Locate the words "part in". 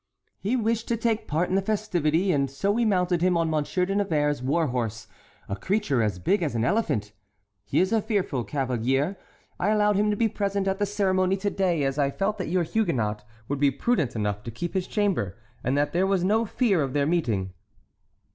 1.27-1.53